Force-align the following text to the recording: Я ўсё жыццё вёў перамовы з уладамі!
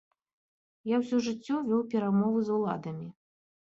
Я 0.93 1.03
ўсё 1.03 1.21
жыццё 1.27 1.55
вёў 1.69 1.87
перамовы 1.95 2.39
з 2.53 2.61
уладамі! 2.61 3.07